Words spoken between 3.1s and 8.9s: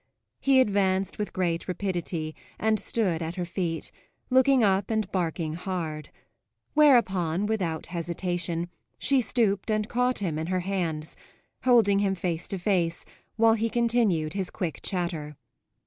at her feet, looking up and barking hard; whereupon, without hesitation,